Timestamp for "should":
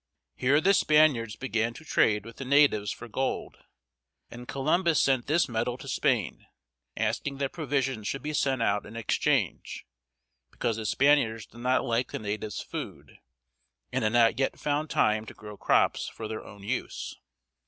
8.07-8.23